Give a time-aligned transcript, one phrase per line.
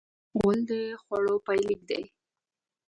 [0.37, 2.03] غول د خوړو پای لیک دی.